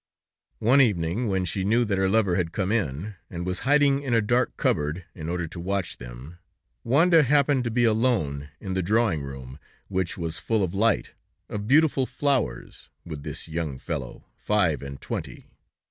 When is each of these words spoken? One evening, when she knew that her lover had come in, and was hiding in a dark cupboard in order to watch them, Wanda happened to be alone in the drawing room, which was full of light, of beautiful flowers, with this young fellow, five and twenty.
One 0.57 0.81
evening, 0.81 1.27
when 1.27 1.45
she 1.45 1.63
knew 1.63 1.85
that 1.85 1.99
her 1.99 2.09
lover 2.09 2.35
had 2.35 2.51
come 2.51 2.71
in, 2.71 3.13
and 3.29 3.45
was 3.45 3.59
hiding 3.69 4.01
in 4.01 4.15
a 4.15 4.19
dark 4.23 4.57
cupboard 4.57 5.05
in 5.13 5.29
order 5.29 5.47
to 5.49 5.59
watch 5.59 5.97
them, 5.97 6.39
Wanda 6.83 7.21
happened 7.21 7.63
to 7.65 7.69
be 7.69 7.83
alone 7.83 8.49
in 8.59 8.73
the 8.73 8.81
drawing 8.81 9.21
room, 9.21 9.59
which 9.89 10.17
was 10.17 10.39
full 10.39 10.63
of 10.63 10.73
light, 10.73 11.13
of 11.49 11.67
beautiful 11.67 12.07
flowers, 12.07 12.89
with 13.05 13.21
this 13.21 13.47
young 13.47 13.77
fellow, 13.77 14.25
five 14.35 14.81
and 14.81 14.99
twenty. 15.01 15.51